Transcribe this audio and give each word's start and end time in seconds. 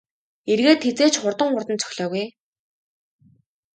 Эргээд 0.51 0.81
хэзээ 0.85 1.09
ч 1.13 1.15
хурдан 1.21 1.49
хурдан 1.51 1.77
цохилоогүй 1.81 2.21
ээ. 2.25 2.29